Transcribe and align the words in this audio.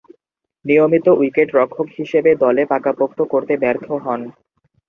নিয়মিত 0.65 1.05
উইকেট-রক্ষক 1.19 1.87
হিসেবে 1.97 2.31
দলে 2.43 2.63
পাকাপোক্ত 2.71 3.19
করতে 3.33 3.53
ব্যর্থ 3.63 3.87
হন। 4.03 4.21